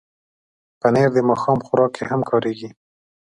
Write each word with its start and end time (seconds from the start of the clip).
پنېر 0.79 1.09
د 1.13 1.17
ماښام 1.29 1.59
خوراک 1.65 1.91
کې 1.95 2.03
هم 2.09 2.21
کارېږي. 2.29 2.69